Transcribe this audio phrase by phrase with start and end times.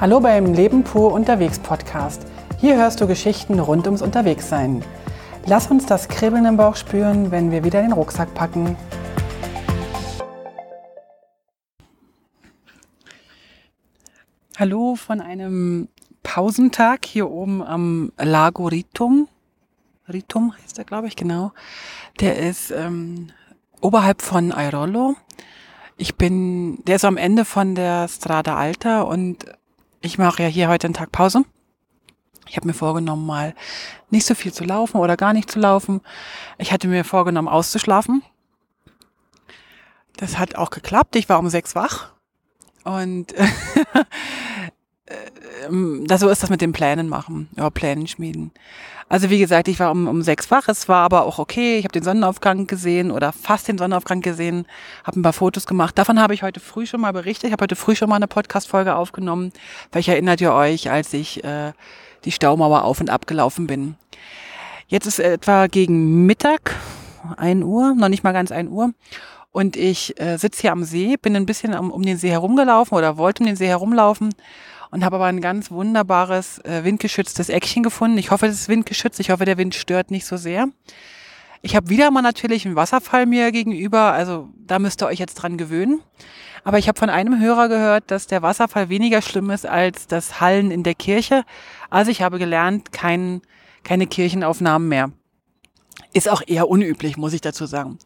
[0.00, 2.22] Hallo beim Leben pur unterwegs Podcast.
[2.58, 4.82] Hier hörst du Geschichten rund ums Unterwegssein.
[5.44, 8.78] Lass uns das Kribbeln im Bauch spüren, wenn wir wieder den Rucksack packen.
[14.56, 15.88] Hallo von einem
[16.22, 19.28] Pausentag hier oben am Lago Ritum.
[20.10, 21.52] Ritum heißt er, glaube ich, genau.
[22.20, 23.32] Der ist ähm,
[23.82, 25.16] oberhalb von Airolo.
[25.98, 29.44] Ich bin, der ist am Ende von der Strada Alta und
[30.00, 31.44] ich mache ja hier heute einen Tag Pause.
[32.48, 33.54] Ich habe mir vorgenommen, mal
[34.10, 36.00] nicht so viel zu laufen oder gar nicht zu laufen.
[36.58, 38.22] Ich hatte mir vorgenommen, auszuschlafen.
[40.16, 41.16] Das hat auch geklappt.
[41.16, 42.12] Ich war um sechs wach.
[42.82, 43.34] Und
[45.68, 48.52] ähm, da so ist das mit den Plänen machen, ja, Plänen schmieden.
[49.08, 51.78] Also wie gesagt, ich war um, um sechs wach, es war aber auch okay.
[51.78, 54.66] Ich habe den Sonnenaufgang gesehen oder fast den Sonnenaufgang gesehen,
[55.04, 55.98] habe ein paar Fotos gemacht.
[55.98, 57.48] Davon habe ich heute früh schon mal berichtet.
[57.48, 59.52] Ich habe heute früh schon mal eine Podcast-Folge aufgenommen.
[59.90, 61.72] Vielleicht erinnert ihr euch, als ich äh,
[62.24, 63.96] die Staumauer auf und ab gelaufen bin.
[64.86, 66.76] Jetzt ist etwa gegen Mittag,
[67.36, 68.92] ein Uhr, noch nicht mal ganz ein Uhr.
[69.50, 72.96] Und ich äh, sitze hier am See, bin ein bisschen um, um den See herumgelaufen
[72.96, 74.32] oder wollte um den See herumlaufen
[74.90, 78.18] und habe aber ein ganz wunderbares äh, windgeschütztes Eckchen gefunden.
[78.18, 79.20] Ich hoffe, es ist windgeschützt.
[79.20, 80.68] Ich hoffe, der Wind stört nicht so sehr.
[81.62, 85.34] Ich habe wieder mal natürlich einen Wasserfall mir gegenüber, also da müsst ihr euch jetzt
[85.34, 86.00] dran gewöhnen.
[86.64, 90.40] Aber ich habe von einem Hörer gehört, dass der Wasserfall weniger schlimm ist als das
[90.40, 91.44] Hallen in der Kirche.
[91.88, 93.42] Also ich habe gelernt, kein,
[93.82, 95.10] keine Kirchenaufnahmen mehr.
[96.12, 97.98] Ist auch eher unüblich, muss ich dazu sagen.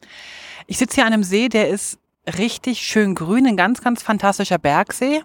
[0.66, 1.98] Ich sitze hier an einem See, der ist
[2.38, 5.22] richtig schön grün, ein ganz, ganz fantastischer Bergsee.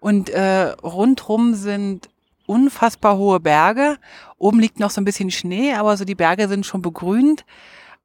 [0.00, 2.08] Und äh, rundrum sind
[2.46, 3.98] unfassbar hohe Berge.
[4.38, 7.44] Oben liegt noch so ein bisschen Schnee, aber so die Berge sind schon begrünt.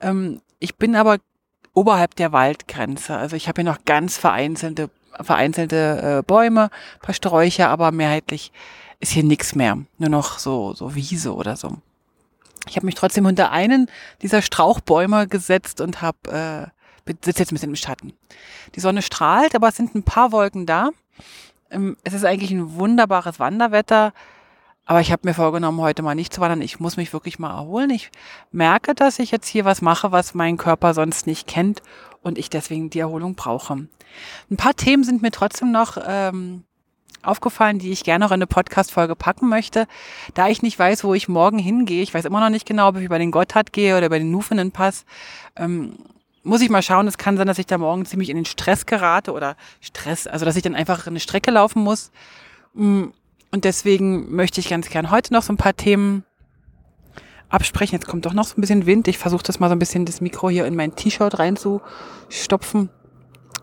[0.02, 1.18] Ähm, ich bin aber
[1.74, 3.16] oberhalb der Waldgrenze.
[3.16, 4.90] Also ich habe hier noch ganz vereinzelte,
[5.22, 6.70] vereinzelte äh, Bäume,
[7.02, 8.52] paar Sträucher, aber mehrheitlich
[9.00, 9.78] ist hier nichts mehr.
[9.98, 11.78] Nur noch so, so Wiese oder so.
[12.68, 13.90] Ich habe mich trotzdem unter einen
[14.22, 16.72] dieser Strauchbäume gesetzt und habe
[17.08, 18.14] äh, sitze jetzt ein bisschen im Schatten.
[18.76, 20.90] Die Sonne strahlt, aber es sind ein paar Wolken da.
[21.72, 24.14] Ähm, es ist eigentlich ein wunderbares Wanderwetter,
[24.86, 26.62] aber ich habe mir vorgenommen, heute mal nicht zu wandern.
[26.62, 27.90] Ich muss mich wirklich mal erholen.
[27.90, 28.12] Ich
[28.52, 31.82] merke, dass ich jetzt hier was mache, was mein Körper sonst nicht kennt
[32.22, 33.88] und ich deswegen die Erholung brauche.
[34.50, 36.64] Ein paar Themen sind mir trotzdem noch ähm,
[37.24, 39.88] aufgefallen, die ich gerne noch in eine Podcast-Folge packen möchte.
[40.36, 42.98] Da ich nicht weiß, wo ich morgen hingehe, ich weiß immer noch nicht genau, ob
[42.98, 45.06] ich über den Gotthard gehe oder über den Nufenen-Pass,
[45.56, 45.98] ähm,
[46.46, 47.08] muss ich mal schauen.
[47.08, 50.46] Es kann sein, dass ich da morgen ziemlich in den Stress gerate oder Stress, also
[50.46, 52.12] dass ich dann einfach eine Strecke laufen muss.
[52.74, 53.06] Mm,
[53.52, 56.24] und deswegen möchte ich ganz gern heute noch so ein paar Themen
[57.50, 57.96] absprechen.
[57.96, 59.08] Jetzt kommt doch noch so ein bisschen Wind.
[59.08, 62.90] Ich versuche das mal so ein bisschen das Mikro hier in mein T-Shirt reinzustopfen.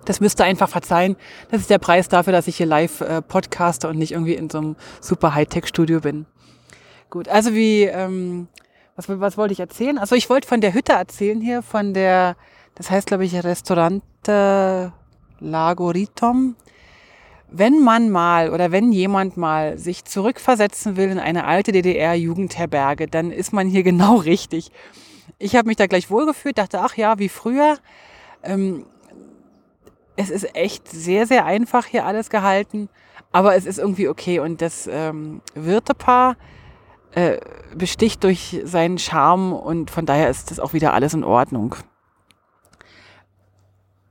[0.05, 1.17] Das müsst ihr einfach verzeihen.
[1.51, 4.51] Das ist der Preis dafür, dass ich hier live äh, podcaste und nicht irgendwie in
[4.51, 6.27] so einem super Hightech-Studio bin.
[7.11, 8.49] Gut, also wie, ähm,
[8.97, 9.99] was, was wollte ich erzählen?
[9.99, 12.37] Also ich wollte von der Hütte erzählen hier, von der
[12.75, 14.93] das heißt, glaube ich, Restaurante
[15.41, 16.57] Lago Ritom.
[17.51, 23.31] Wenn man mal oder wenn jemand mal sich zurückversetzen will in eine alte DDR-Jugendherberge, dann
[23.31, 24.71] ist man hier genau richtig.
[25.39, 27.77] Ich habe mich da gleich wohlgefühlt, dachte, ach ja, wie früher.
[28.43, 28.87] Ähm,
[30.17, 32.89] es ist echt sehr, sehr einfach hier alles gehalten,
[33.33, 34.41] aber es ist irgendwie okay.
[34.41, 36.37] Und das ähm, Wirtepaar
[37.13, 37.39] äh,
[37.75, 41.77] besticht durch seinen Charme und von daher ist das auch wieder alles in Ordnung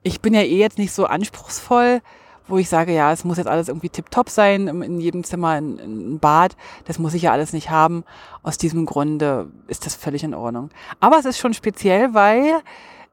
[0.04, 2.02] ich bin ja eh jetzt nicht so anspruchsvoll,
[2.48, 5.80] wo ich sage, ja, es muss jetzt alles irgendwie tipptopp sein, in jedem Zimmer ein,
[5.80, 6.56] ein, Bad.
[6.86, 8.04] Das muss ich ja alles nicht haben.
[8.44, 10.70] Aus diesem Grunde ist das völlig in Ordnung.
[11.00, 12.62] Aber es ist schon speziell, weil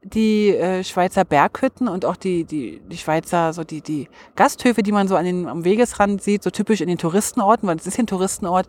[0.03, 4.93] die äh, Schweizer Berghütten und auch die, die, die Schweizer, so die, die Gasthöfe, die
[4.93, 7.98] man so an den, am Wegesrand sieht, so typisch in den Touristenorten, weil es ist
[7.98, 8.69] ein Touristenort,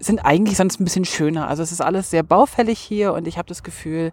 [0.00, 1.48] sind eigentlich sonst ein bisschen schöner.
[1.48, 4.12] Also es ist alles sehr baufällig hier und ich habe das Gefühl,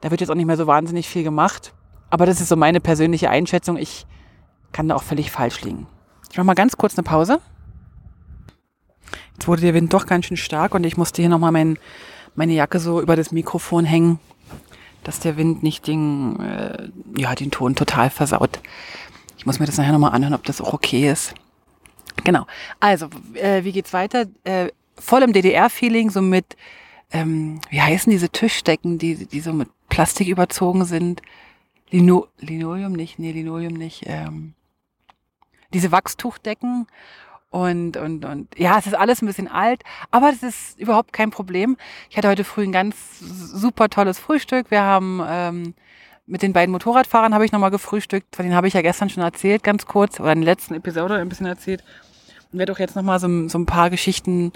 [0.00, 1.72] da wird jetzt auch nicht mehr so wahnsinnig viel gemacht.
[2.10, 3.76] Aber das ist so meine persönliche Einschätzung.
[3.76, 4.06] Ich
[4.72, 5.86] kann da auch völlig falsch liegen.
[6.30, 7.40] Ich mache mal ganz kurz eine Pause.
[9.34, 11.78] Jetzt wurde der Wind doch ganz schön stark und ich musste hier nochmal mein,
[12.34, 14.18] meine Jacke so über das Mikrofon hängen,
[15.04, 18.58] dass der Wind nicht den, äh, ja, den Ton total versaut.
[19.36, 21.34] Ich muss mir das nachher nochmal anhören, ob das auch okay ist.
[22.24, 22.46] Genau.
[22.80, 24.26] Also, äh, wie geht's weiter?
[24.44, 24.68] Äh,
[24.98, 26.56] voll im DDR-Feeling, so mit,
[27.12, 31.22] ähm, wie heißen diese Tischdecken, die, die so mit Plastik überzogen sind?
[31.90, 34.54] Lino, Linoleum nicht, nee, Linoleum nicht, ähm,
[35.72, 36.86] diese Wachstuchdecken
[37.50, 41.30] und, und, und ja, es ist alles ein bisschen alt, aber das ist überhaupt kein
[41.30, 41.76] Problem.
[42.10, 44.70] Ich hatte heute früh ein ganz super tolles Frühstück.
[44.70, 45.74] Wir haben ähm,
[46.26, 49.22] mit den beiden Motorradfahrern habe ich nochmal gefrühstückt, von denen habe ich ja gestern schon
[49.22, 51.82] erzählt, ganz kurz, oder in der letzten Episode ein bisschen erzählt.
[52.52, 54.52] und werde auch jetzt nochmal so, so ein paar Geschichten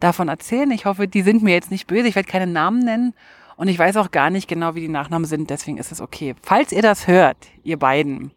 [0.00, 0.70] davon erzählen.
[0.72, 2.08] Ich hoffe, die sind mir jetzt nicht böse.
[2.08, 3.14] Ich werde keine Namen nennen
[3.56, 5.50] und ich weiß auch gar nicht genau, wie die Nachnamen sind.
[5.50, 6.34] Deswegen ist es okay.
[6.42, 8.32] Falls ihr das hört, ihr beiden,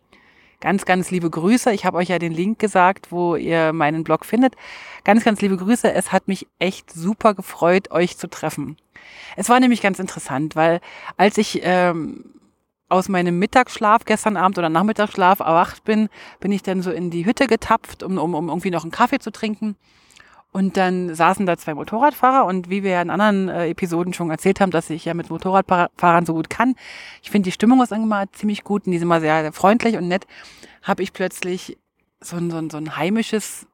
[0.59, 1.71] ganz, ganz liebe Grüße.
[1.71, 4.55] Ich habe euch ja den Link gesagt, wo ihr meinen Blog findet.
[5.03, 5.91] Ganz, ganz liebe Grüße.
[5.91, 8.77] Es hat mich echt super gefreut, euch zu treffen.
[9.35, 10.81] Es war nämlich ganz interessant, weil
[11.15, 12.25] als ich ähm,
[12.89, 16.09] aus meinem Mittagsschlaf gestern Abend oder Nachmittagsschlaf erwacht bin,
[16.39, 19.19] bin ich dann so in die Hütte getapft, um, um, um irgendwie noch einen Kaffee
[19.19, 19.75] zu trinken.
[20.51, 24.31] Und dann saßen da zwei Motorradfahrer und wie wir ja in anderen äh, Episoden schon
[24.31, 26.75] erzählt haben, dass ich ja mit Motorradfahrern so gut kann.
[27.21, 30.07] Ich finde, die Stimmung ist immer ziemlich gut und die sind immer sehr, freundlich und
[30.07, 30.25] nett.
[30.81, 31.77] Habe ich plötzlich
[32.21, 33.67] so ein, so ein, so ein heimisches,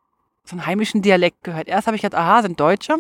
[0.43, 1.67] so einen heimischen Dialekt gehört.
[1.67, 2.97] Erst habe ich gedacht, aha, sind Deutsche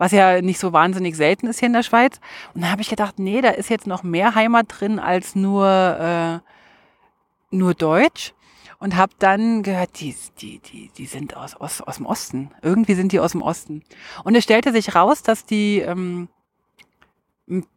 [0.00, 2.20] was ja nicht so wahnsinnig selten ist hier in der Schweiz.
[2.54, 5.66] Und dann habe ich gedacht, nee, da ist jetzt noch mehr Heimat drin als nur,
[5.68, 8.32] äh, nur Deutsch.
[8.80, 12.50] Und habe dann gehört, die, die, die, die sind aus, aus, aus dem Osten.
[12.62, 13.82] Irgendwie sind die aus dem Osten.
[14.24, 16.28] Und es stellte sich raus, dass die ähm,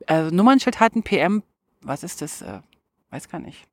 [0.08, 1.44] also Nummernschild hatten, PM,
[1.82, 2.42] was ist das?
[2.42, 2.62] Äh,
[3.10, 3.68] weiß gar nicht.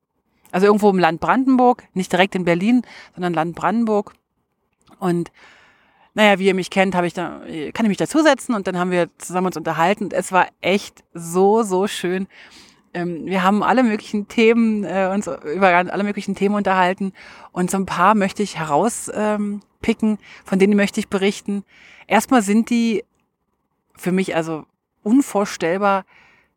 [0.51, 2.81] Also irgendwo im Land Brandenburg, nicht direkt in Berlin,
[3.13, 4.13] sondern Land Brandenburg.
[4.99, 5.31] Und
[6.13, 7.41] naja, wie ihr mich kennt, habe ich da,
[7.73, 10.09] kann ich mich dazusetzen und dann haben wir zusammen uns unterhalten.
[10.11, 12.27] Es war echt so, so schön.
[12.93, 17.13] Ähm, wir haben alle möglichen Themen, äh, uns über alle möglichen Themen unterhalten
[17.51, 21.63] und so ein paar möchte ich herauspicken, ähm, von denen möchte ich berichten.
[22.07, 23.03] Erstmal sind die
[23.95, 24.65] für mich also
[25.03, 26.05] unvorstellbar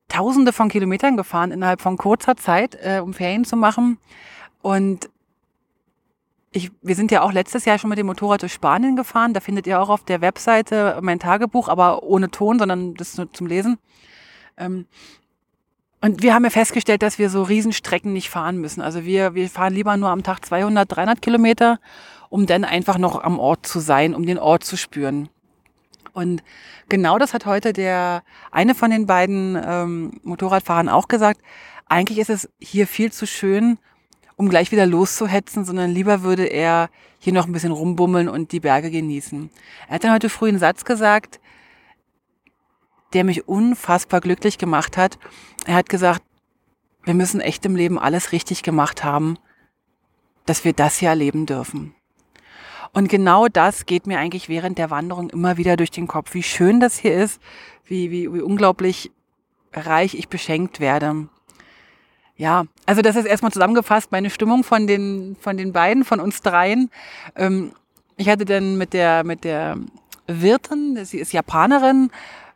[0.09, 3.99] Tausende von Kilometern gefahren innerhalb von kurzer Zeit, äh, um Ferien zu machen.
[4.61, 5.09] Und
[6.53, 9.33] ich, wir sind ja auch letztes Jahr schon mit dem Motorrad durch Spanien gefahren.
[9.33, 13.33] Da findet ihr auch auf der Webseite mein Tagebuch, aber ohne Ton, sondern das nur
[13.33, 13.79] zum Lesen.
[14.57, 14.87] Ähm,
[16.05, 18.83] und wir haben ja festgestellt, dass wir so Riesenstrecken nicht fahren müssen.
[18.83, 21.81] Also wir, wir fahren lieber nur am Tag 200, 300 Kilometer,
[22.29, 25.31] um dann einfach noch am Ort zu sein, um den Ort zu spüren.
[26.13, 26.43] Und
[26.91, 31.41] genau das hat heute der eine von den beiden ähm, Motorradfahrern auch gesagt.
[31.89, 33.79] Eigentlich ist es hier viel zu schön,
[34.37, 38.61] um gleich wieder loszuhetzen, sondern lieber würde er hier noch ein bisschen rumbummeln und die
[38.61, 39.49] Berge genießen.
[39.89, 41.41] Er hat dann heute früh einen Satz gesagt,
[43.15, 45.19] der mich unfassbar glücklich gemacht hat.
[45.67, 46.23] Er hat gesagt,
[47.05, 49.39] wir müssen echt im Leben alles richtig gemacht haben,
[50.47, 51.95] dass wir das hier erleben dürfen.
[52.93, 56.35] Und genau das geht mir eigentlich während der Wanderung immer wieder durch den Kopf.
[56.35, 57.41] Wie schön das hier ist,
[57.85, 59.11] wie, wie, wie unglaublich
[59.73, 61.29] reich ich beschenkt werde.
[62.37, 66.43] Ja, also das ist erstmal zusammengefasst meine Stimmung von den, von den beiden, von uns
[66.43, 66.91] dreien.
[67.37, 67.73] Ähm,
[68.17, 69.77] ich hatte dann mit der, mit der
[70.27, 72.11] Wirtin, sie ist Japanerin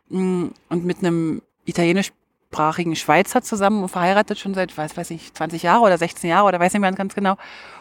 [0.09, 0.53] und
[0.85, 5.97] mit einem italienischsprachigen Schweizer zusammen und verheiratet schon seit, weiß, weiß ich, 20 Jahre oder
[5.97, 7.35] 16 Jahre oder weiß nicht mehr ganz genau.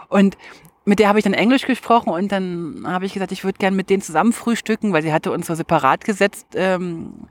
[0.08, 0.36] Und
[0.84, 3.76] mit der habe ich dann Englisch gesprochen und dann habe ich gesagt, ich würde gern
[3.76, 6.46] mit denen zusammen frühstücken, weil sie hatte uns so separat gesetzt.
[6.54, 7.28] Ähm,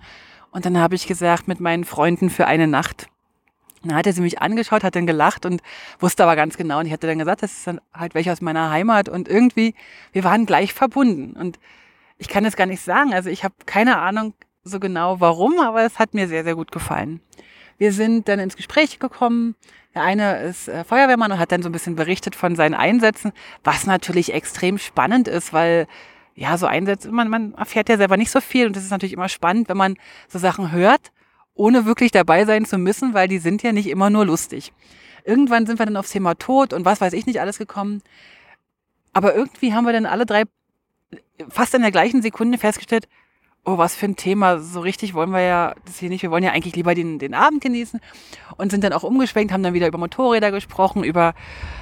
[0.51, 3.07] und dann habe ich gesagt, mit meinen Freunden für eine Nacht.
[3.83, 5.61] Dann hat er sie mich angeschaut, hat dann gelacht und
[5.99, 6.79] wusste aber ganz genau.
[6.79, 9.09] Und ich hatte dann gesagt, das ist dann halt welche aus meiner Heimat.
[9.09, 9.75] Und irgendwie,
[10.11, 11.33] wir waren gleich verbunden.
[11.33, 11.59] Und
[12.17, 13.13] ich kann es gar nicht sagen.
[13.13, 14.33] Also ich habe keine Ahnung
[14.68, 17.22] so genau warum, aber es hat mir sehr, sehr gut gefallen.
[17.78, 19.56] Wir sind dann ins Gespräch gekommen.
[19.94, 23.31] Der eine ist äh, Feuerwehrmann und hat dann so ein bisschen berichtet von seinen Einsätzen,
[23.64, 25.88] was natürlich extrem spannend ist, weil
[26.36, 29.14] ja, so Einsätze, man, man erfährt ja selber nicht so viel und das ist natürlich
[29.14, 29.95] immer spannend, wenn man
[30.28, 31.12] so Sachen hört
[31.57, 34.71] ohne wirklich dabei sein zu müssen, weil die sind ja nicht immer nur lustig.
[35.26, 38.02] Irgendwann sind wir dann aufs Thema Tod und was weiß ich nicht alles gekommen.
[39.14, 40.44] Aber irgendwie haben wir dann alle drei
[41.50, 43.07] fast in der gleichen Sekunde festgestellt,
[43.68, 46.21] oh, was für ein Thema, so richtig wollen wir ja das hier nicht.
[46.21, 48.00] Wir wollen ja eigentlich lieber den, den Abend genießen
[48.56, 51.33] und sind dann auch umgeschwenkt, haben dann wieder über Motorräder gesprochen, über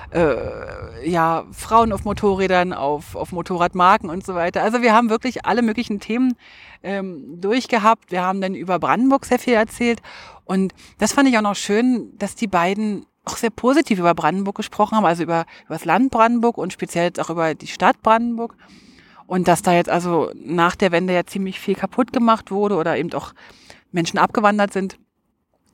[0.09, 4.63] äh, ja, Frauen auf Motorrädern, auf, auf Motorradmarken und so weiter.
[4.63, 6.33] Also wir haben wirklich alle möglichen Themen
[6.81, 8.11] ähm, durchgehabt.
[8.11, 10.01] Wir haben dann über Brandenburg sehr viel erzählt
[10.43, 14.55] und das fand ich auch noch schön, dass die beiden auch sehr positiv über Brandenburg
[14.55, 18.55] gesprochen haben, also über, über das Land Brandenburg und speziell auch über die Stadt Brandenburg.
[19.27, 22.97] Und dass da jetzt also nach der Wende ja ziemlich viel kaputt gemacht wurde oder
[22.97, 23.33] eben auch
[23.91, 24.97] Menschen abgewandert sind.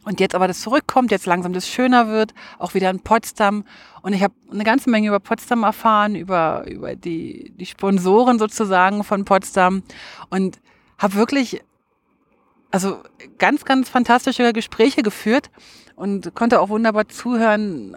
[0.04, 3.66] Und jetzt aber das zurückkommt, jetzt langsam das schöner wird, auch wieder in Potsdam.
[4.02, 9.04] Und ich habe eine ganze Menge über Potsdam erfahren, über, über die, die Sponsoren sozusagen
[9.04, 9.84] von Potsdam
[10.30, 10.60] und
[10.98, 11.62] habe wirklich
[12.72, 13.04] also
[13.38, 15.52] ganz, ganz fantastische Gespräche geführt
[15.96, 17.96] und konnte auch wunderbar zuhören.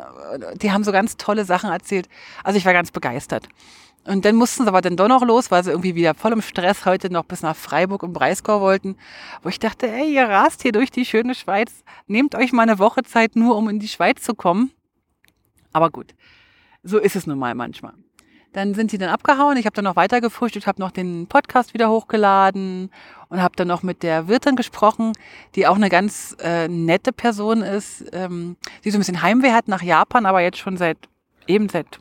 [0.60, 2.08] Die haben so ganz tolle Sachen erzählt.
[2.42, 3.48] Also ich war ganz begeistert.
[4.06, 6.42] Und dann mussten sie aber dann doch noch los, weil sie irgendwie wieder voll im
[6.42, 8.96] Stress heute noch bis nach Freiburg und Breisgau wollten.
[9.42, 11.84] Wo ich dachte, ey, ihr rast hier durch die schöne Schweiz.
[12.06, 14.72] Nehmt euch mal eine Woche Zeit nur, um in die Schweiz zu kommen.
[15.72, 16.14] Aber gut,
[16.82, 17.94] so ist es nun mal manchmal.
[18.54, 19.56] dann sind sie dann abgehauen.
[19.56, 22.90] Ich habe dann noch weiter gefrühstückt, habe noch den Podcast wieder hochgeladen
[23.28, 25.12] und habe dann noch mit der Wirtin gesprochen,
[25.54, 29.66] die auch eine ganz äh, nette Person ist, ähm, die so ein bisschen Heimweh hat
[29.66, 30.98] nach Japan, aber jetzt schon seit
[31.46, 31.98] eben seit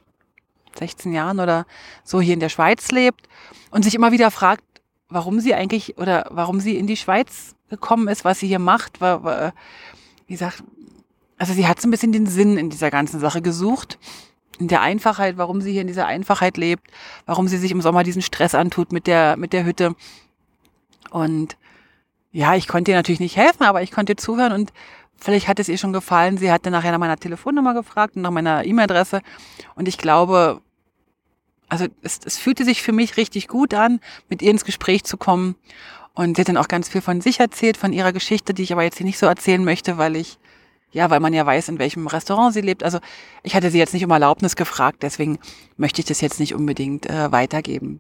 [0.78, 1.66] 16 Jahren oder
[2.04, 3.28] so hier in der Schweiz lebt
[3.72, 4.64] und sich immer wieder fragt,
[5.10, 9.00] warum sie eigentlich oder warum sie in die Schweiz gekommen ist, was sie hier macht.
[9.02, 10.64] Wie gesagt,
[11.38, 14.00] also sie hat so ein bisschen den Sinn in dieser ganzen Sache gesucht
[14.60, 16.88] in der Einfachheit, warum sie hier in dieser Einfachheit lebt,
[17.26, 19.96] warum sie sich im Sommer diesen Stress antut mit der, mit der Hütte.
[21.10, 21.58] Und
[22.32, 24.74] ja, ich konnte ihr natürlich nicht helfen, aber ich konnte ihr zuhören und
[25.24, 26.38] vielleicht hat es ihr schon gefallen.
[26.38, 29.22] Sie hatte nachher nach meiner Telefonnummer gefragt und nach meiner E-Mail-Adresse.
[29.76, 30.62] Und ich glaube,
[31.70, 34.00] also es, es fühlte sich für mich richtig gut an,
[34.30, 35.56] mit ihr ins Gespräch zu kommen.
[36.14, 38.74] Und sie hat dann auch ganz viel von sich erzählt, von ihrer Geschichte, die ich
[38.74, 40.38] aber jetzt hier nicht so erzählen möchte, weil ich
[40.92, 42.84] ja, weil man ja weiß, in welchem Restaurant sie lebt.
[42.84, 43.00] Also
[43.42, 45.40] ich hatte sie jetzt nicht um Erlaubnis gefragt, deswegen
[45.76, 48.00] möchte ich das jetzt nicht unbedingt äh, weitergeben.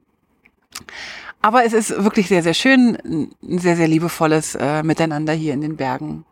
[1.41, 5.61] Aber es ist wirklich sehr, sehr schön, ein sehr, sehr liebevolles äh, Miteinander hier in
[5.61, 6.23] den Bergen.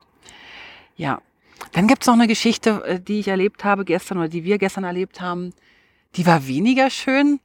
[1.02, 1.20] Ja,
[1.72, 4.84] dann gibt's noch eine Geschichte, äh, die ich erlebt habe gestern oder die wir gestern
[4.84, 5.52] erlebt haben.
[6.16, 7.40] Die war weniger schön,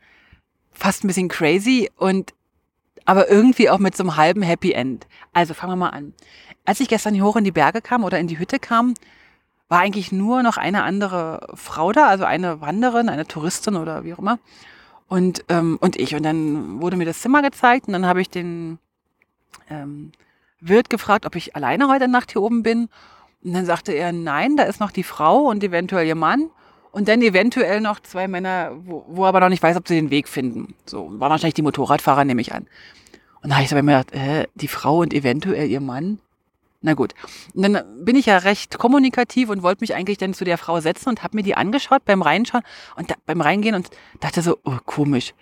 [0.73, 2.35] fast ein bisschen crazy und
[3.07, 5.07] aber irgendwie auch mit so einem halben Happy End.
[5.33, 6.13] Also fangen wir mal an.
[6.67, 8.93] Als ich gestern hier hoch in die Berge kam oder in die Hütte kam,
[9.71, 14.13] war eigentlich nur noch eine andere Frau da, also eine Wanderin, eine Touristin oder wie
[14.13, 14.39] auch immer.
[15.09, 16.15] Und, ähm, und ich.
[16.15, 18.79] Und dann wurde mir das Zimmer gezeigt und dann habe ich den
[19.71, 20.13] ähm,
[20.61, 22.91] Wirt gefragt, ob ich alleine heute Nacht hier oben bin.
[23.47, 26.51] Und dann sagte er, nein, da ist noch die Frau und eventuell ihr Mann.
[26.91, 30.11] Und dann eventuell noch zwei Männer, wo, wo aber noch nicht weiß, ob sie den
[30.11, 30.75] Weg finden.
[30.85, 32.67] So, war wahrscheinlich die Motorradfahrer, nehme ich an.
[33.43, 36.19] Und da habe ich so mir gedacht, äh, die Frau und eventuell ihr Mann.
[36.83, 37.15] Na gut.
[37.55, 40.81] Und dann bin ich ja recht kommunikativ und wollte mich eigentlich dann zu der Frau
[40.81, 42.65] setzen und habe mir die angeschaut beim Reinschauen
[42.97, 45.35] und da, beim Reingehen und dachte so, oh, komisch.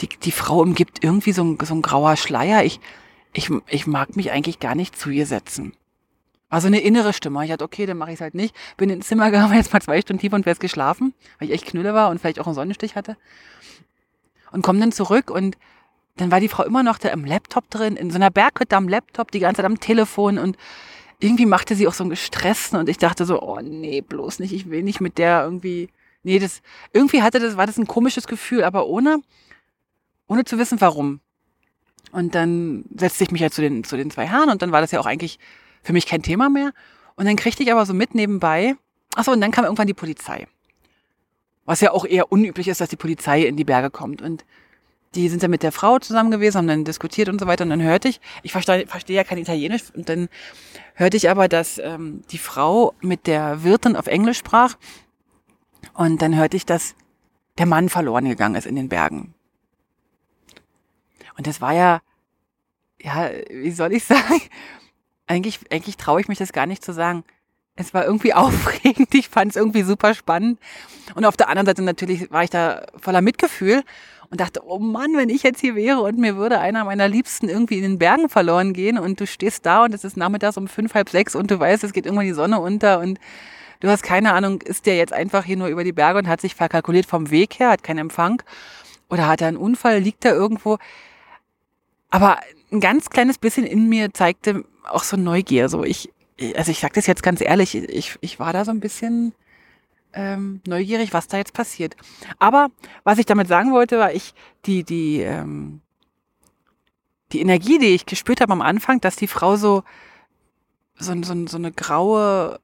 [0.00, 2.64] Die, die Frau umgibt irgendwie so ein, so ein grauer Schleier.
[2.64, 2.80] Ich,
[3.34, 5.74] ich, ich mag mich eigentlich gar nicht zu ihr setzen.
[6.52, 7.42] War so eine innere Stimme.
[7.44, 8.54] Ich dachte, okay, dann mache ich es halt nicht.
[8.76, 11.64] Bin ins Zimmer gegangen, jetzt mal zwei Stunden tief und wäre geschlafen, weil ich echt
[11.64, 13.16] knülle war und vielleicht auch einen Sonnenstich hatte.
[14.50, 15.56] Und komme dann zurück und
[16.18, 18.86] dann war die Frau immer noch da im Laptop drin, in so einer Berghütte am
[18.86, 20.58] Laptop, die ganze Zeit am Telefon und
[21.20, 24.52] irgendwie machte sie auch so einen gestressten und ich dachte so, oh nee, bloß nicht,
[24.52, 25.88] ich will nicht mit der irgendwie,
[26.22, 26.60] nee, das,
[26.92, 29.22] irgendwie hatte das, war das ein komisches Gefühl, aber ohne,
[30.26, 31.20] ohne zu wissen warum.
[32.10, 34.82] Und dann setzte ich mich halt zu den, zu den zwei Herren und dann war
[34.82, 35.38] das ja auch eigentlich
[35.82, 36.72] für mich kein Thema mehr.
[37.16, 38.76] Und dann kriegte ich aber so mit nebenbei,
[39.14, 40.46] achso, und dann kam irgendwann die Polizei.
[41.64, 44.22] Was ja auch eher unüblich ist, dass die Polizei in die Berge kommt.
[44.22, 44.44] Und
[45.14, 47.64] die sind dann mit der Frau zusammen gewesen, haben dann diskutiert und so weiter.
[47.64, 50.28] Und dann hörte ich, ich verstehe, verstehe ja kein Italienisch, und dann
[50.94, 54.76] hörte ich aber, dass ähm, die Frau mit der Wirtin auf Englisch sprach.
[55.94, 56.94] Und dann hörte ich, dass
[57.58, 59.34] der Mann verloren gegangen ist in den Bergen.
[61.36, 62.00] Und das war ja,
[63.00, 64.40] ja, wie soll ich sagen?
[65.32, 67.24] Eigentlich, eigentlich traue ich mich das gar nicht zu sagen.
[67.74, 70.60] Es war irgendwie aufregend, ich fand es irgendwie super spannend.
[71.14, 73.82] Und auf der anderen Seite natürlich war ich da voller Mitgefühl
[74.28, 77.48] und dachte, oh Mann, wenn ich jetzt hier wäre und mir würde einer meiner Liebsten
[77.48, 80.68] irgendwie in den Bergen verloren gehen und du stehst da und es ist nachmittags um
[80.68, 83.18] fünf, halb sechs und du weißt, es geht irgendwann die Sonne unter und
[83.80, 86.42] du hast keine Ahnung, ist der jetzt einfach hier nur über die Berge und hat
[86.42, 88.42] sich verkalkuliert vom Weg her, hat keinen Empfang
[89.08, 90.76] oder hat er einen Unfall, liegt er irgendwo.
[92.10, 92.38] Aber
[92.72, 95.68] ein ganz kleines bisschen in mir zeigte auch so Neugier.
[95.68, 96.10] So ich,
[96.56, 99.34] also ich sage das jetzt ganz ehrlich, ich, ich war da so ein bisschen
[100.14, 101.96] ähm, neugierig, was da jetzt passiert.
[102.38, 102.68] Aber
[103.04, 105.80] was ich damit sagen wollte, war ich die die ähm,
[107.32, 109.82] die Energie, die ich gespürt habe am Anfang, dass die Frau so
[110.98, 112.60] so, so, so eine graue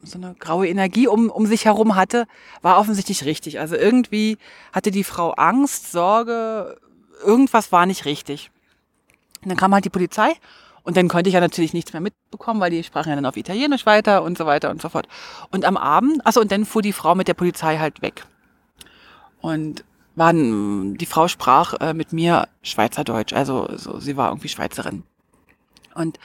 [0.00, 2.26] so eine graue Energie um, um sich herum hatte,
[2.60, 3.58] war offensichtlich richtig.
[3.58, 4.36] Also irgendwie
[4.72, 6.76] hatte die Frau Angst, Sorge,
[7.24, 8.50] irgendwas war nicht richtig.
[9.44, 10.34] Und dann kam halt die Polizei
[10.82, 13.36] und dann konnte ich ja natürlich nichts mehr mitbekommen, weil die sprachen ja dann auf
[13.36, 15.08] Italienisch weiter und so weiter und so fort.
[15.50, 18.24] Und am Abend, also und dann fuhr die Frau mit der Polizei halt weg.
[19.40, 19.84] Und
[20.14, 25.02] waren, die Frau sprach äh, mit mir Schweizerdeutsch, also so, sie war irgendwie Schweizerin.
[25.94, 26.18] Und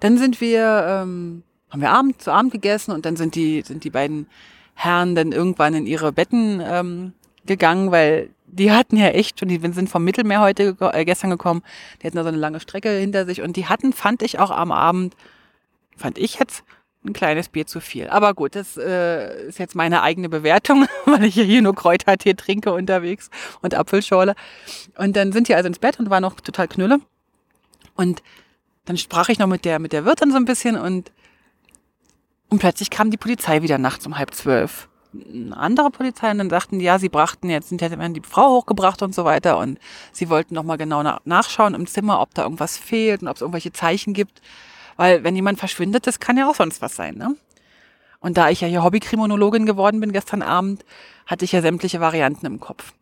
[0.00, 3.84] dann sind wir, ähm, haben wir Abend zu Abend gegessen und dann sind die, sind
[3.84, 4.26] die beiden
[4.74, 7.12] Herren dann irgendwann in ihre Betten ähm,
[7.46, 11.62] gegangen, weil die hatten ja echt schon, die sind vom Mittelmeer heute äh, gestern gekommen,
[12.00, 14.50] die hatten da so eine lange Strecke hinter sich und die hatten, fand ich auch
[14.50, 15.16] am Abend,
[15.96, 16.62] fand ich jetzt
[17.04, 18.08] ein kleines Bier zu viel.
[18.08, 22.72] Aber gut, das äh, ist jetzt meine eigene Bewertung, weil ich hier nur Kräutertee trinke
[22.72, 23.30] unterwegs
[23.62, 24.34] und Apfelschorle.
[24.96, 27.00] Und dann sind die also ins Bett und waren noch total knülle.
[27.96, 28.22] Und
[28.84, 31.10] dann sprach ich noch mit der, mit der Wirtin so ein bisschen und,
[32.50, 36.50] und plötzlich kam die Polizei wieder nachts um halb zwölf eine andere Polizei und dann
[36.50, 39.78] sagten die, ja, sie brachten jetzt, sind jetzt die Frau hochgebracht und so weiter und
[40.12, 43.72] sie wollten nochmal genau nachschauen im Zimmer, ob da irgendwas fehlt und ob es irgendwelche
[43.72, 44.40] Zeichen gibt.
[44.96, 47.36] Weil wenn jemand verschwindet, das kann ja auch sonst was sein, ne?
[48.20, 50.84] Und da ich ja hier Hobbykriminologin geworden bin gestern Abend,
[51.26, 52.92] hatte ich ja sämtliche Varianten im Kopf.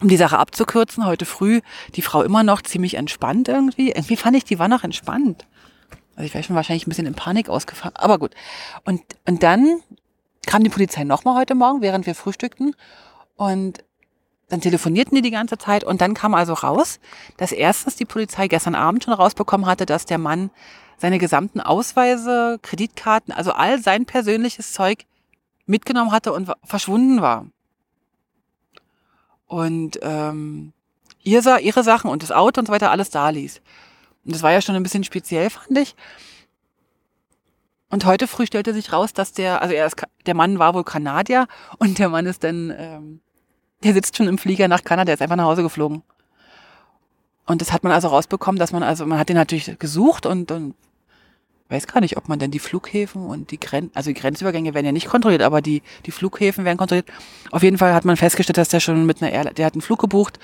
[0.00, 1.60] Um die Sache abzukürzen, heute früh
[1.94, 3.90] die Frau immer noch ziemlich entspannt irgendwie.
[3.90, 5.46] Irgendwie fand ich, die war noch entspannt.
[6.16, 8.34] Also ich wäre schon wahrscheinlich ein bisschen in Panik ausgefahren, aber gut.
[8.84, 9.80] Und, und dann
[10.46, 12.74] kam die Polizei nochmal heute Morgen, während wir frühstückten.
[13.36, 13.84] Und
[14.48, 15.84] dann telefonierten die die ganze Zeit.
[15.84, 17.00] Und dann kam also raus,
[17.38, 20.50] dass erstens die Polizei gestern Abend schon rausbekommen hatte, dass der Mann
[20.98, 25.06] seine gesamten Ausweise, Kreditkarten, also all sein persönliches Zeug
[25.66, 27.46] mitgenommen hatte und verschwunden war.
[29.46, 30.72] Und ähm,
[31.22, 33.60] ihr sah ihre Sachen und das Auto und so weiter alles da ließ.
[34.24, 35.94] Und das war ja schon ein bisschen speziell, fand ich.
[37.92, 40.82] Und heute früh stellte sich raus, dass der, also er ist, der Mann war wohl
[40.82, 41.46] Kanadier
[41.78, 43.20] und der Mann ist dann, ähm,
[43.84, 46.02] der sitzt schon im Flieger nach Kanada, der ist einfach nach Hause geflogen.
[47.44, 50.50] Und das hat man also rausbekommen, dass man, also man hat den natürlich gesucht und,
[50.50, 50.74] und
[51.68, 54.86] weiß gar nicht, ob man denn die Flughäfen und die Grenzen, also die Grenzübergänge werden
[54.86, 57.08] ja nicht kontrolliert, aber die, die Flughäfen werden kontrolliert.
[57.50, 59.82] Auf jeden Fall hat man festgestellt, dass der schon mit einer Airline, der hat einen
[59.82, 60.38] Flug gebucht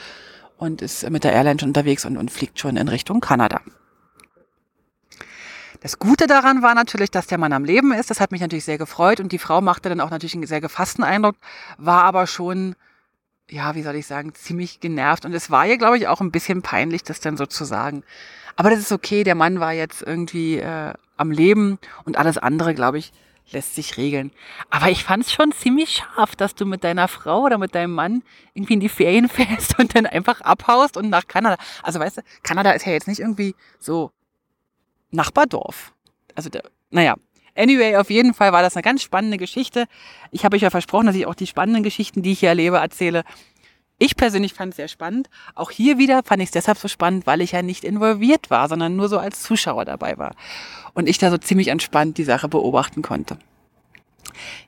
[0.58, 3.62] und ist mit der Airline schon unterwegs und, und fliegt schon in Richtung Kanada.
[5.80, 8.10] Das Gute daran war natürlich, dass der Mann am Leben ist.
[8.10, 10.60] Das hat mich natürlich sehr gefreut und die Frau machte dann auch natürlich einen sehr
[10.60, 11.36] gefassten Eindruck,
[11.76, 12.74] war aber schon,
[13.48, 16.32] ja, wie soll ich sagen, ziemlich genervt und es war ihr, glaube ich, auch ein
[16.32, 18.02] bisschen peinlich, das dann so zu sagen.
[18.56, 22.74] Aber das ist okay, der Mann war jetzt irgendwie äh, am Leben und alles andere,
[22.74, 23.12] glaube ich,
[23.52, 24.32] lässt sich regeln.
[24.70, 27.94] Aber ich fand es schon ziemlich scharf, dass du mit deiner Frau oder mit deinem
[27.94, 28.22] Mann
[28.54, 31.56] irgendwie in die Ferien fährst und dann einfach abhaust und nach Kanada.
[31.84, 34.10] Also weißt du, Kanada ist ja jetzt nicht irgendwie so
[35.10, 35.92] Nachbardorf.
[36.34, 37.16] Also, der, naja.
[37.56, 39.86] Anyway, auf jeden Fall war das eine ganz spannende Geschichte.
[40.30, 42.76] Ich habe euch ja versprochen, dass ich auch die spannenden Geschichten, die ich hier erlebe,
[42.76, 43.24] erzähle.
[43.98, 45.28] Ich persönlich fand es sehr spannend.
[45.56, 48.68] Auch hier wieder fand ich es deshalb so spannend, weil ich ja nicht involviert war,
[48.68, 50.36] sondern nur so als Zuschauer dabei war.
[50.94, 53.38] Und ich da so ziemlich entspannt die Sache beobachten konnte.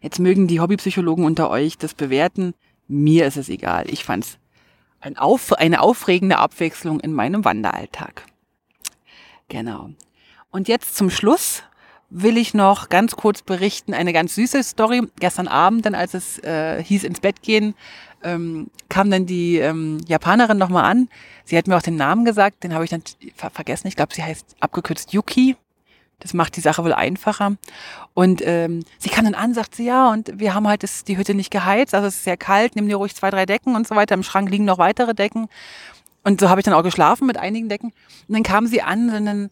[0.00, 2.54] Jetzt mögen die Hobbypsychologen unter euch das bewerten.
[2.88, 3.88] Mir ist es egal.
[3.88, 4.38] Ich fand es
[5.00, 8.24] ein auf, eine aufregende Abwechslung in meinem Wanderalltag.
[9.48, 9.90] Genau.
[10.50, 11.62] Und jetzt zum Schluss
[12.10, 15.02] will ich noch ganz kurz berichten, eine ganz süße Story.
[15.20, 17.74] Gestern Abend, dann als es äh, hieß ins Bett gehen,
[18.22, 21.08] ähm, kam dann die ähm, Japanerin nochmal an.
[21.44, 23.02] Sie hat mir auch den Namen gesagt, den habe ich dann
[23.36, 23.86] ver vergessen.
[23.86, 25.56] Ich glaube, sie heißt abgekürzt Yuki.
[26.18, 27.56] Das macht die Sache wohl einfacher.
[28.12, 31.16] Und ähm, sie kam dann an, sagt sie, ja, und wir haben halt das, die
[31.16, 33.88] Hütte nicht geheizt, also es ist sehr kalt, nimm dir ruhig zwei, drei Decken und
[33.88, 34.14] so weiter.
[34.14, 35.48] Im Schrank liegen noch weitere Decken.
[36.22, 37.92] Und so habe ich dann auch geschlafen mit einigen Decken.
[38.28, 39.50] Und dann kam sie an und dann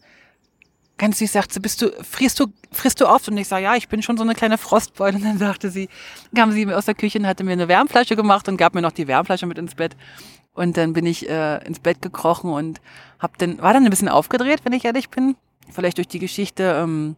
[0.99, 3.27] ganz süß sagt sie, bist du, frierst du, frierst du oft?
[3.27, 5.15] Und ich sage, ja, ich bin schon so eine kleine Frostbeule.
[5.15, 5.89] Und dann sagte sie,
[6.35, 8.91] kam sie aus der Küche und hatte mir eine Wärmflasche gemacht und gab mir noch
[8.91, 9.95] die Wärmflasche mit ins Bett.
[10.53, 12.81] Und dann bin ich äh, ins Bett gekrochen und
[13.17, 15.35] hab dann, war dann ein bisschen aufgedreht, wenn ich ehrlich bin.
[15.71, 17.15] Vielleicht durch die Geschichte ähm,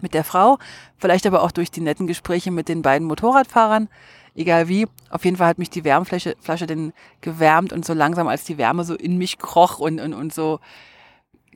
[0.00, 0.58] mit der Frau,
[0.96, 3.88] vielleicht aber auch durch die netten Gespräche mit den beiden Motorradfahrern.
[4.36, 8.28] Egal wie, auf jeden Fall hat mich die Wärmflasche Flasche dann gewärmt und so langsam,
[8.28, 10.60] als die Wärme so in mich kroch und, und, und so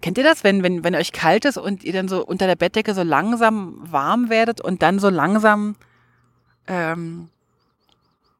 [0.02, 2.56] Kennt ihr das, wenn, wenn, wenn euch kalt ist und ihr dann so unter der
[2.56, 5.76] Bettdecke so langsam warm werdet und dann so langsam
[6.66, 7.28] ähm,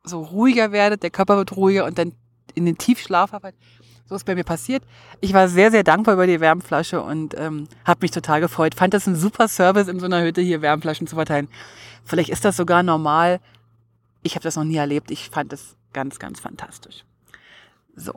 [0.02, 2.12] so ruhiger werdet, der Körper wird ruhiger und dann
[2.54, 3.60] in den Tiefschlaf arbeitet?
[4.06, 4.82] So ist bei mir passiert.
[5.20, 8.74] Ich war sehr, sehr dankbar über die Wärmflasche und ähm, habe mich total gefreut.
[8.74, 11.48] Fand das ein super Service, in so einer Hütte hier Wärmflaschen zu verteilen.
[12.04, 13.40] Vielleicht ist das sogar normal.
[14.24, 15.12] Ich habe das noch nie erlebt.
[15.12, 17.04] Ich fand das ganz, ganz fantastisch.
[17.94, 18.14] So,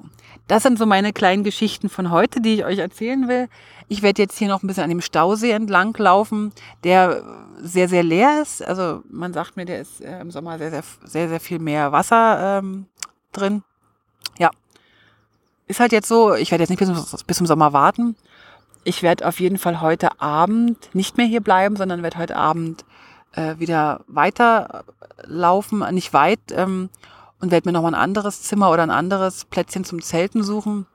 [0.47, 3.49] das sind so meine kleinen Geschichten von heute, die ich euch erzählen will.
[3.89, 7.23] Ich werde jetzt hier noch ein bisschen an dem Stausee entlang laufen, der
[7.59, 8.63] sehr, sehr leer ist.
[8.63, 11.91] Also man sagt mir, der ist äh, im Sommer sehr, sehr, sehr, sehr viel mehr
[11.91, 12.85] Wasser ähm,
[13.33, 13.63] drin.
[14.37, 14.49] Ja,
[15.67, 18.15] ist halt jetzt so, ich werde jetzt nicht bis, bis zum Sommer warten.
[18.85, 22.85] Ich werde auf jeden Fall heute Abend nicht mehr hier bleiben, sondern werde heute Abend
[23.33, 26.39] äh, wieder weiterlaufen, nicht weit.
[26.51, 26.89] Ähm,
[27.39, 30.87] und werde mir nochmal ein anderes Zimmer oder ein anderes Plätzchen zum Zelten suchen,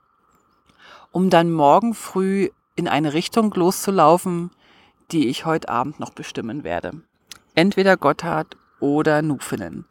[1.13, 4.51] um dann morgen früh in eine Richtung loszulaufen,
[5.13, 7.03] die ich heute Abend noch bestimmen werde.
[7.55, 9.85] Entweder Gotthard oder Nufenen.